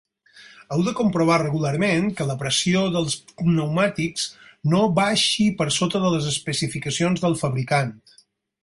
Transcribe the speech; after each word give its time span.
Heu 0.75 0.79
de 0.85 0.93
comprovar 0.99 1.35
regularment 1.41 2.07
que 2.21 2.27
la 2.29 2.35
pressió 2.39 2.81
dels 2.97 3.19
pneumàtics 3.43 4.25
no 4.75 4.83
baixi 5.03 5.47
per 5.61 5.71
sota 5.81 6.03
de 6.07 6.15
les 6.17 6.33
especificacions 6.35 7.27
del 7.29 7.41
fabricant. 7.47 7.97